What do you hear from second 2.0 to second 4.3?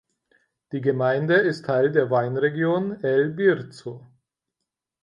Weinregion El Bierzo.